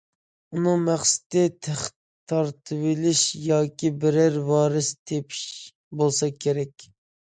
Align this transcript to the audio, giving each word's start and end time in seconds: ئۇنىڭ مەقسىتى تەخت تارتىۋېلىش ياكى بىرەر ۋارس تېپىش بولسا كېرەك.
ئۇنىڭ 0.55 0.79
مەقسىتى 0.87 1.43
تەخت 1.67 1.95
تارتىۋېلىش 2.33 3.23
ياكى 3.45 3.95
بىرەر 4.03 4.43
ۋارس 4.51 4.93
تېپىش 5.01 5.49
بولسا 6.03 6.37
كېرەك. 6.45 6.95